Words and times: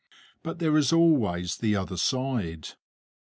But 0.41 0.57
there 0.57 0.75
is 0.77 0.91
always 0.91 1.57
the 1.57 1.75
other 1.75 1.95
side. 1.95 2.69